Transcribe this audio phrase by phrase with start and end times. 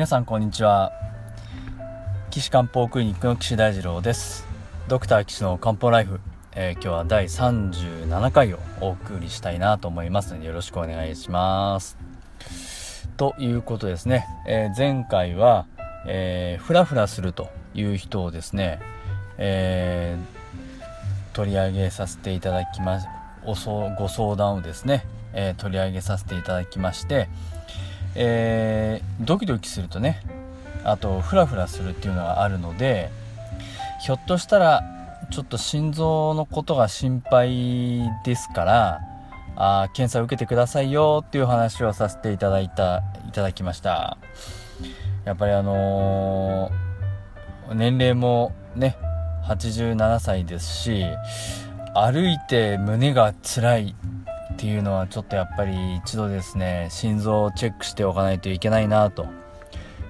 [0.00, 0.92] 皆さんこんにちは。
[2.30, 4.46] 岸漢方クリニックの岸大二郎です。
[4.88, 6.20] ドクター岸の漢方ライフ、
[6.52, 11.98] えー、今日は第37回をお送りしたいなと思いますのでよろしくお願いします。
[13.18, 15.66] ということですね、えー、前回は、
[16.06, 18.80] えー、フラフラするという人をですね、
[19.36, 23.06] えー、取り上げさせていただきます
[23.44, 25.04] ご相談をですね、
[25.34, 27.28] え取り上げさせていただきまして
[28.14, 30.22] えー、ドキドキするとね
[30.84, 33.10] あとフラフラするっていうのがあるので
[34.00, 34.82] ひょっとしたら
[35.30, 39.00] ちょっと心臓のことが心配ですから
[39.56, 44.16] あ検査を受けてくださいよっていう話をさせていただいたいただきました。
[45.24, 48.96] やっぱりあのー、年齢もね
[49.46, 51.04] 87歳ですし
[51.94, 53.94] 歩いて胸が辛い
[54.60, 59.26] っていうのはちょっとやっぱり一度ですね心臓をチェックしておかないといけないなと。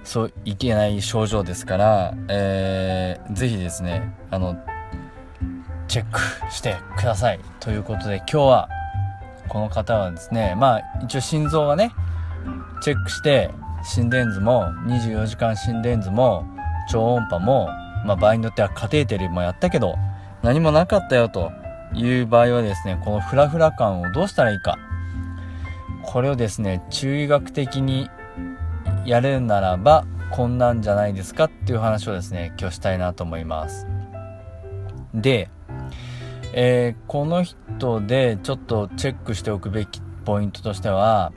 [0.03, 4.57] そういけない症状ですから、えー、ぜひですねあの
[5.87, 6.19] チェック
[6.51, 7.39] してください。
[7.61, 8.69] ということで今日は
[9.47, 11.93] この方はですねまあ一応心臓がね
[12.81, 13.51] チェックして
[13.85, 16.43] 心電図も24時間心電図も
[16.89, 17.69] 超音波も、
[18.05, 19.95] まあ、場合によってはカテーテルもやったけど
[20.41, 21.53] 何もなかったよと。
[21.93, 24.77] いう場合はですね、このフラフラ感をどうしたらいいか。
[26.03, 28.09] これをですね、中医学的に
[29.05, 33.87] やれるならば、こんなんじゃないですかっていう話をですね、今日したいなと思います。
[35.13, 35.49] で、
[36.53, 41.33] えー、この人でちょっとチェックしておくべきポイントとしては、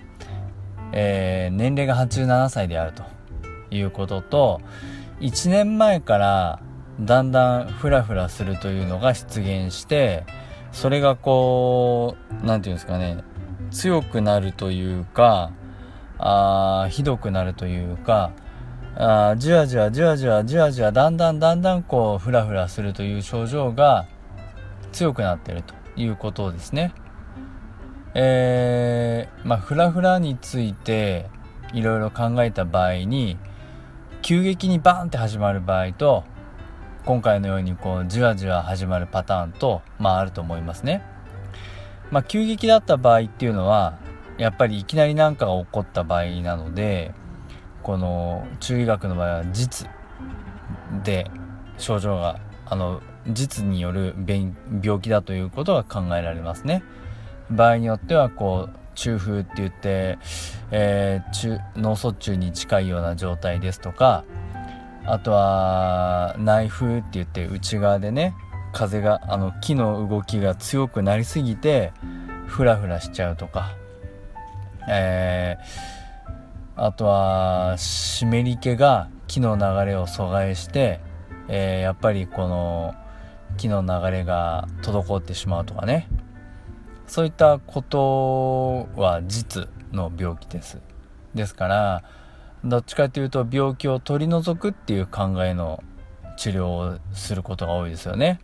[0.93, 3.03] えー、年齢が87歳であると
[3.71, 4.61] いうことと、
[5.21, 6.61] 1年前から
[7.01, 10.25] だんだんフラフラするというのが出現して、
[10.75, 13.25] それがこう何て言うんですかね
[13.71, 15.53] 強くなるというか
[16.19, 18.33] あひどくなるというか
[18.97, 24.07] あじわじわじわじわじわじわだんだんだんだんこうフラフラするという症状が
[24.93, 26.93] 強くなってるということですね。
[28.15, 31.27] えー、まあフラフラについて
[31.73, 33.37] いろいろ考えた場合に
[34.23, 36.25] 急激にバーンって始まる場合と
[37.05, 41.03] 今回のようにこうじわじわ始まるパターンと、まあ、あると思いますね。
[42.11, 43.99] まあ、急激だった場合っていうのは
[44.39, 47.13] やっぱりいきなり何かが起こった場合なので
[47.83, 49.89] この中医学の場合は実
[51.03, 51.31] で
[51.77, 54.15] 症状があの実による
[54.83, 56.83] 病気だということが考えられますね。
[57.51, 60.19] 場合によってはこう中風って言って、
[60.71, 64.25] えー、中脳卒中に近いような状態ですとか
[65.07, 68.35] あとは内風って言って内側でね
[68.73, 71.93] 風があの木の動きが強くなりすぎて
[72.47, 73.77] フラフラしちゃうとか、
[74.89, 81.01] えー、あとは湿り気が木の流れを阻害して、
[81.49, 82.95] えー、やっぱりこの
[83.57, 86.09] 木の流れが滞ってしまうとかね。
[87.07, 90.79] そういったことは実の病気です。
[91.35, 92.05] ですから
[92.65, 95.85] どっちかというと病気を取り除くっていう考えの
[96.39, 98.41] 治療をすることが多いですよね。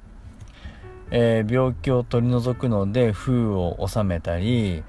[1.11, 4.85] えー、病気を取り除くので風を収めたり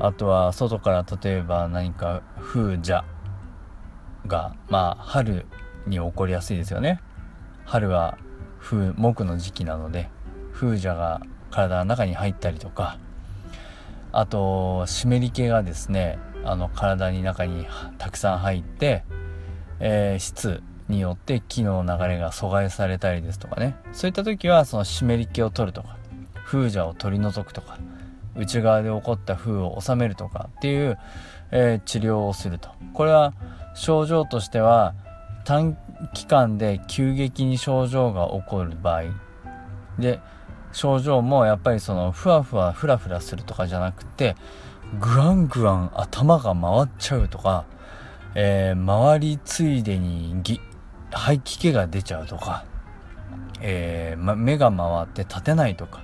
[0.00, 3.04] あとは外から例えば何か風邪
[4.26, 5.46] がまあ春
[5.86, 7.00] に起こりやすいですよね。
[7.66, 8.16] 春は
[8.58, 10.08] 風木の時期なので
[10.54, 11.20] 風邪が
[11.50, 12.98] 体の中に入ったりとか
[14.12, 17.66] あと湿り気がですねあの体に中に
[17.98, 19.04] たくさん入って、
[19.78, 23.76] えー、質によって気の流れが阻害されたりですとかね。
[23.92, 25.96] そういった時はその湿り気を取るとか
[26.44, 27.78] 風邪を取り除くとか
[28.36, 30.98] 内側で起こった風を収めるとかっていう、
[31.50, 32.70] えー、治療をすると。
[32.92, 33.34] これは
[33.74, 34.94] 症状としては
[35.44, 35.76] 短
[36.14, 39.02] 期間で急激に症状が起こる場合。
[39.98, 40.20] で
[40.72, 44.36] 症状もやっぱりそのふわふわふらふらするとかじゃなくて
[45.00, 47.64] グワングワン頭が回っちゃうとか、
[48.34, 50.42] えー、回りついでに
[51.10, 52.64] 吐き気が出ちゃうとか、
[53.60, 56.02] えー、ま、目が回って立てないとか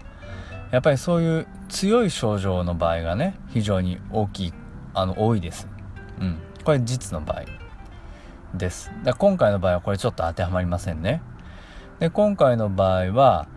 [0.70, 4.52] やっぱりそういう強い症状の場合がね非常に大きい
[4.94, 5.68] あの多いです、
[6.20, 7.66] うん、これ実の場合。
[8.56, 8.90] です。
[9.04, 11.22] だ今回の場合はこれちょっと当てはまりませんね。
[11.98, 13.48] で今回の場合は、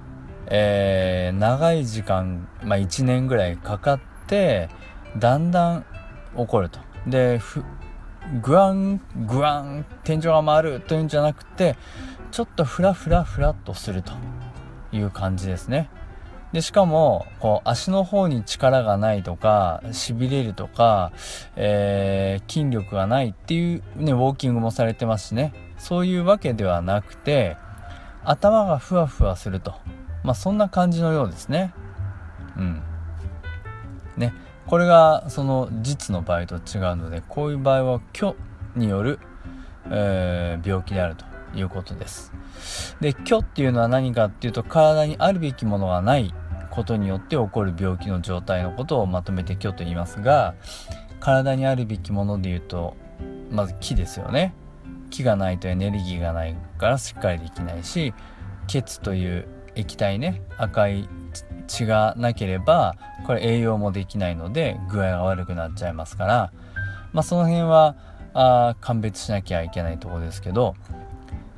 [0.47, 4.69] えー、長い時間、まあ、1年ぐらいかかって
[5.17, 5.85] だんだん
[6.35, 6.79] 起こると。
[7.07, 7.39] で
[8.41, 11.75] グワングワン天井が回るというんじゃなくて
[12.31, 14.13] ちょっとフラフラフラっとすると
[14.91, 15.89] いう感じですね。
[16.51, 21.11] でしかもこう足の方に力がないとかしびれるとか、
[21.55, 25.53] えー、筋力がないっていうねウォーキングもされてますしね。
[25.77, 27.55] そういうわけではなくて
[28.23, 29.75] 頭がふわふわすると。
[30.23, 31.73] まあそんな感じのようですね。
[32.57, 32.81] うん。
[34.17, 34.33] ね。
[34.69, 36.61] これがその実の場合と違う
[36.95, 38.35] のでこういう場合は虚
[38.75, 39.19] による、
[39.89, 41.25] えー、病気であると
[41.57, 42.31] いうことです。
[43.01, 46.31] で虚っていうのは何かっていうと体にあるべきものがない
[46.69, 50.53] ことによって起こる病気の状態のことをまとめて虚と言いますが
[51.19, 52.95] 体にあるべきものでいうと
[53.49, 54.53] まず気ですよね。
[55.09, 58.13] 気がないとエネルギーがないからしっかりできないし
[58.67, 61.09] 血という液体ね赤い
[61.69, 62.95] 血がなければ
[63.25, 66.51] これ栄養もできないので具合が悪くなっちゃいますから
[67.13, 67.95] まあその辺は
[68.33, 70.75] あ鑑別しなきゃいけないところですけど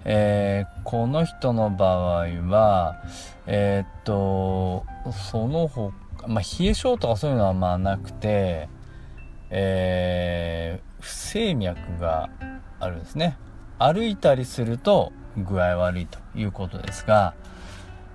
[0.03, 3.03] えー、この人の場合は
[3.45, 4.83] えー、っと
[5.29, 5.93] その他
[6.27, 8.67] まあ冷え性とかそういうのはまあなくて
[9.51, 12.29] えー、不整脈が
[12.79, 13.37] あるんですね。
[13.77, 17.33] 歩いたりすると具合悪いということですが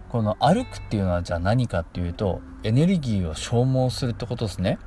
[0.08, 4.78] この歩くっていうのはじゃあ何かっていうとエネルギーを消耗するってことですね。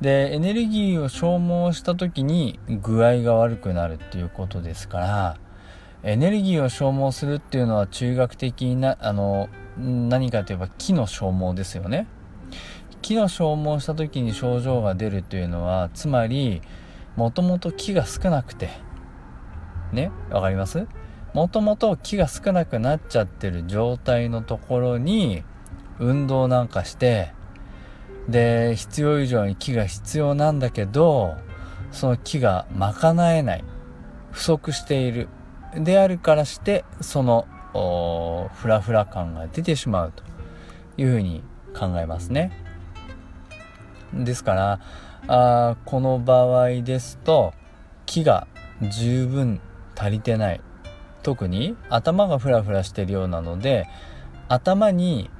[0.00, 5.36] でエネルギーを消耗した時に具合が悪くなるっていうことですから
[6.02, 9.48] エネルギーを消耗するっていうのは中学的なあの
[9.78, 12.06] 何かといえば気の消耗ですよね。
[13.02, 16.62] 気の消耗した時に症状が出るというのはつまり
[17.16, 18.70] もともと気が少なくて
[19.92, 20.86] ねわかります？
[21.34, 25.44] もともと気が少なくなっちゃってる状態のところに
[25.98, 27.32] 運動なんかして
[28.28, 31.34] で必要以上に木が必要なんだけど
[31.92, 33.64] その木が賄えない。
[34.32, 35.28] 不足している。
[35.76, 37.46] であるからしてその
[38.52, 40.24] フラフラ感が出てしまうと。
[40.96, 41.42] いうふうに
[41.76, 42.52] 考えますね。
[44.12, 44.80] ですから
[45.26, 47.52] あこの場合ですと
[48.06, 48.46] 木が
[48.80, 49.60] 十分
[49.96, 50.60] 足りてない。
[51.24, 53.88] 特に頭がフラフラしてるようなので
[54.48, 55.30] 頭に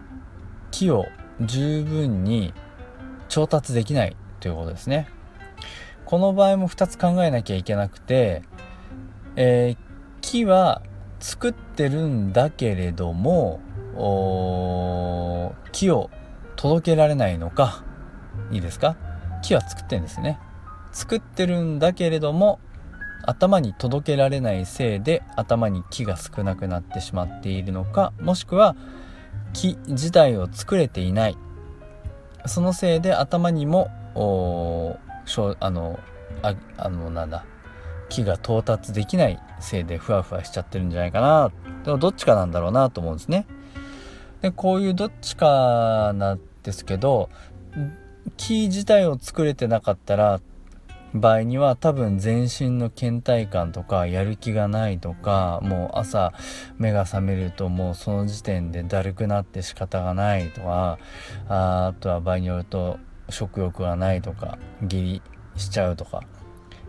[0.72, 1.06] 木を
[1.40, 2.52] 十分に
[3.28, 5.08] 調達できないということですね。
[6.04, 8.42] この場合も2つ考えなきゃいけなくて、
[9.36, 9.76] えー、
[10.20, 10.82] 木は
[11.20, 13.60] 作ってるんだけれども
[15.72, 16.10] 木を
[16.56, 17.84] 届けられないのか
[18.50, 18.96] いいですか？
[19.42, 20.38] 木は作ってるんですね。
[20.92, 22.60] 作ってるんだけれども
[23.26, 28.76] 頭に届けられないせいで頭に木が少なくなってしまっているのかもしくは
[29.52, 31.38] 木自体を作れていない。
[32.46, 33.90] そのせいで頭にも
[35.60, 35.98] あの
[36.42, 37.46] ああのなんだ
[38.10, 41.50] 木が到達できないせいでふわふわしちゃってるんじゃないかな。
[41.84, 43.46] でもどっちかなんだろうなと思うんですね。
[44.42, 47.30] でこういうどっちかなんですけど
[48.36, 50.40] 木自体を作れてなかったら
[51.14, 56.32] 場合には多分全身の倦怠感とかやる気がないとかもう朝
[56.76, 60.98] 目が覚めるともうその時点でだるくなって仕方がないとか
[61.48, 62.98] ああとは場合によると
[63.30, 65.22] 食欲がないとか下痢
[65.56, 66.22] しちゃうとか、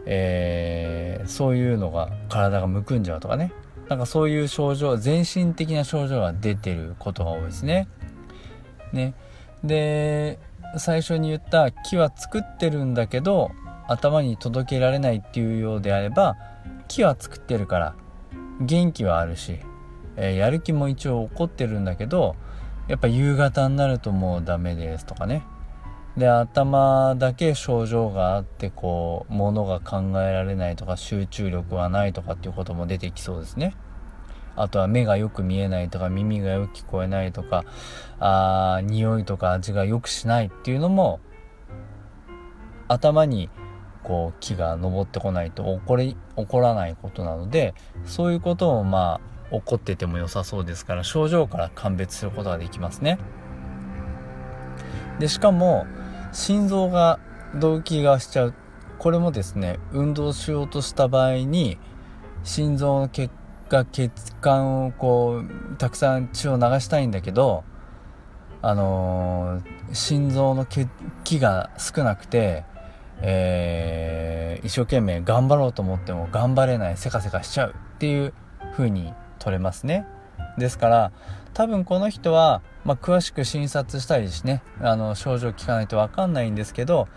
[0.05, 3.53] えー、そういうのが体がむくんじゃうとかね
[3.89, 7.87] なんかそういう症状全身的な症状が出てることが多いですね。
[8.91, 9.13] ね
[9.63, 10.39] で
[10.77, 13.51] 最初に言った木は作ってるんだけど
[13.87, 16.35] 頭に届けられないっていうようであれば
[16.87, 17.95] 木は作ってるから
[18.61, 19.59] 元気はあるし、
[20.15, 22.35] えー、やる気も一応起こってるんだけど
[22.87, 25.43] やっぱ夕方になるともうダメですとかね。
[26.15, 33.75] で頭だけ症状があってこう物が考えられないとか集中力はないとかっていうことも出てきそうですね。
[34.55, 37.65] あとは目がよく見えないとか耳がよく聞こえないとか
[38.19, 41.19] あ匂いとか味がよくしないっていうのも
[42.87, 43.49] 頭に
[44.05, 47.73] こう木が登ってこないと起こり起こらないことなので
[48.05, 49.19] そういうこともま
[49.51, 53.17] あ起こってても良さそうですから症状から鑑別することができますね。
[55.19, 55.85] でしかも
[56.31, 57.19] 心臓が
[57.55, 58.53] 動悸がしちゃう。
[58.99, 61.77] これもですね運動しようとした場合に
[62.43, 63.29] 心臓の血
[63.69, 67.63] が血管をこうたくさん血を流したいんだけど
[68.61, 70.87] あのー、心臓の血
[71.23, 72.63] 気が少なくて
[73.21, 78.33] えー、一生懸命頑張ろうと思っても頑張れないせかせかしちゃうっていう
[78.73, 80.05] 風に取れますね。
[80.57, 81.11] ですから
[81.53, 87.07] 多分この人は、まあ、詳しく診察したりしねあの症状聞かないと分かんないんですけど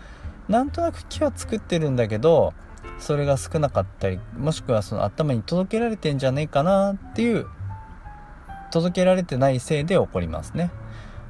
[0.47, 2.53] なんとなく気は作ってるんだけど
[2.97, 7.47] それが少なかったりもしくはその頭に届けられてんじゃねえかなっていう
[8.71, 10.71] 届けられてないせいで起こりますね。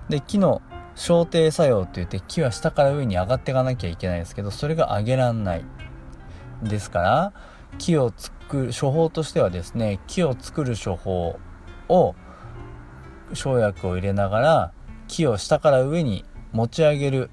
[0.10, 0.62] で木の
[1.00, 5.64] 小定作用って言って木は下から上に上がっていかなきゃいけないですけどそれが上げらんない。
[6.62, 7.34] ですから
[7.78, 11.40] 木を作る処方としてはですね木を作る処方
[11.88, 12.16] を
[13.34, 14.74] 生薬を入れながら
[15.08, 17.30] 木を下から上に持ち上げる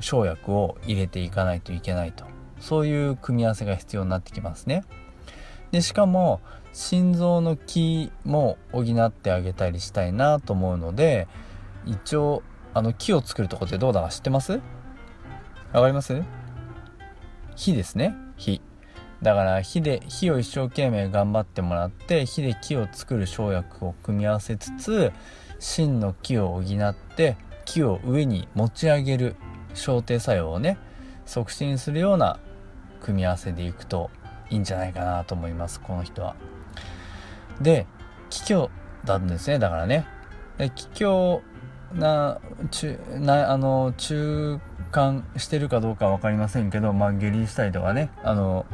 [0.00, 2.24] 生薬を入れていかないといけないと。
[2.60, 4.84] そういう組み合わせが必要になってきますね。
[5.70, 6.40] でしかも
[6.72, 11.28] 心臓の気も補ってあげたりしたいなと思うので
[11.84, 12.42] 一応
[12.72, 14.60] あの木を作るとこってどうだか知ってます？
[15.72, 16.22] わかります？
[17.56, 18.60] 火ですね火
[19.22, 25.12] だから火で火を一生懸命頑張ってもらって火で木を作る生薬を組み合わせつつ
[25.58, 27.36] 芯の木を補って
[27.66, 29.36] 木を上に持ち上げる
[29.74, 30.78] 小定作用をね
[31.26, 32.38] 促進するような
[33.02, 34.10] 組み合わせでいくと
[34.48, 36.34] いいんじゃないかなと思いますこの人は。
[37.60, 37.86] で
[38.30, 38.70] 気虚
[39.04, 40.06] なんですねだからね。
[40.56, 41.42] で気虚
[41.92, 44.60] な中なあの中
[44.92, 48.66] 間してるかどうか分かりませんけどまあ下痢したりとかねあの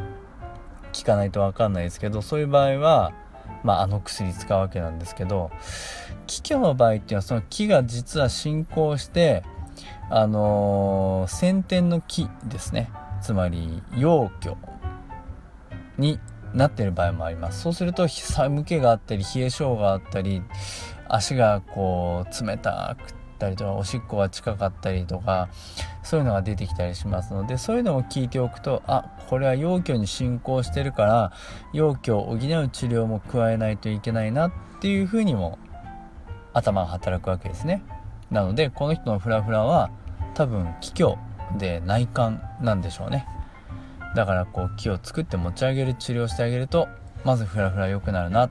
[0.96, 3.12] 効かないと分かんないですけどそういう場合は、
[3.62, 5.50] まあ、あの薬使うわけなんですけど
[6.26, 9.42] 気虚の場合っていうのはその気が実は進行して
[10.08, 12.90] あの、先天の気ですね。
[13.20, 14.56] つまり陽虚
[15.98, 16.20] に
[16.54, 17.62] なってる場合もあります。
[17.62, 20.42] そうすると寒気があったり冷え性があったり
[21.08, 25.48] 足がこう冷たくったりとかおしっこが近かったりとか
[26.02, 31.32] そういうのが出てきたりしますのでそういうのを聞いておくとあこれは陽虚に進行してるから
[31.72, 32.50] 陽虚を補う治
[32.86, 35.58] 療も加えないといけないなっていうふうにも
[36.52, 37.82] 頭が働くわけですね。
[38.30, 39.90] なのでこの人のフラフラは
[40.34, 41.16] 多分気虚
[41.58, 43.26] で内観なんでしょうね。
[44.14, 46.88] だからこう気を作って持ち上げる治療してあげると
[47.24, 48.50] まずフラフラ良くなるな。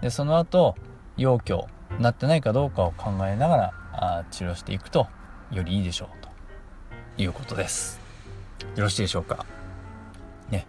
[0.00, 0.74] でその後
[1.16, 1.66] 陽虚
[2.00, 5.06] なってないかどうかを考えながらあ治療していくと
[5.50, 6.32] よりいいでしょうと。
[7.18, 8.00] いうことです。
[8.74, 9.44] よろしいでしょうか？
[10.50, 10.66] ね。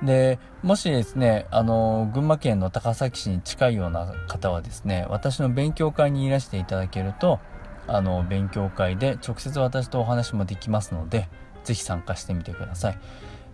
[0.03, 7.39] でもしですねあの群馬県の高崎市に近いような方はですね私の勉強会にいらしていただけると
[7.87, 11.29] あの勉強会で直接私とお話もできますので
[11.63, 12.97] 是非参加してみてください。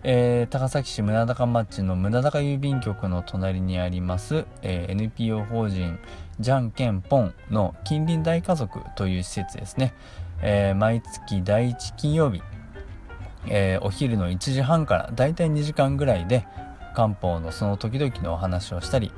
[0.04, 5.98] えー、高崎市村高町の村高郵便局の隣にあります、えー、NPO 法人
[6.38, 9.94] じゃんけんぽんの近隣大家族という施設ですね、
[10.40, 12.42] えー、毎月第1金曜日、
[13.48, 16.46] えお昼の1時半からだいたい2時間ぐらいで
[16.94, 19.10] 漢方のその時々のお話をしたり、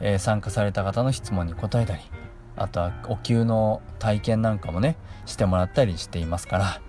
[0.00, 2.02] え参加された方の質問に答えたり
[2.56, 6.87] あとはお灸の体験なんかもねしてもらったりしていますから。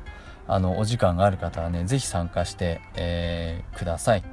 [0.50, 4.24] あのお時間がある方はね是非参加して、えー、ください。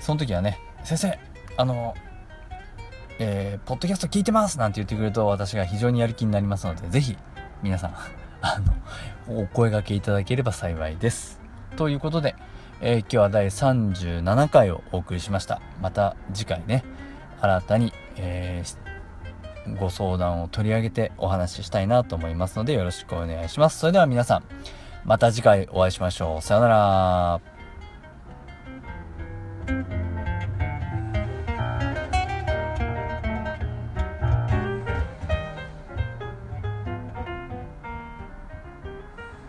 [0.00, 1.18] その時はね先生
[1.56, 1.94] あの
[3.22, 7.18] えー、ポッドキャスト聞いてますなんて言ってくれると私が非常にやる気になりますので是非
[7.62, 7.94] 皆さん
[8.40, 8.58] あ
[9.28, 11.38] のお声がけいただければ幸いです。
[11.76, 12.34] ということで、
[12.80, 15.60] えー、今日は第37回をお送りしました。
[15.82, 16.82] また次回ね
[17.42, 23.78] 新たに、えー、ご相談を取り上げてお話ししたいなと思いますのでよろしくお願いします。
[23.78, 24.44] それでは皆さん
[25.04, 26.42] また次回お会いしましょう。
[26.42, 27.40] さよなら。